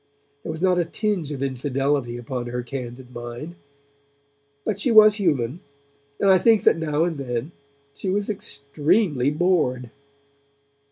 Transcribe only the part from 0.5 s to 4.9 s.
was not a tinge of infidelity upon her candid mind, but she